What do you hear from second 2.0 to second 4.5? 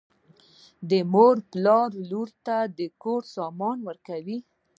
لور ته د کور سامان ورکوي.